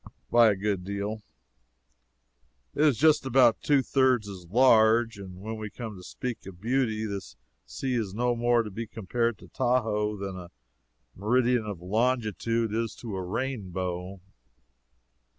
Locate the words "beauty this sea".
6.59-7.93